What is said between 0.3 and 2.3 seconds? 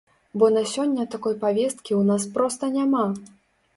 Бо на сёння такой павесткі ў нас